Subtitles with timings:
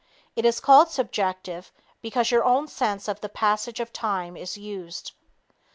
[0.35, 5.11] It is called subjective because your own sense of the passage of time is used.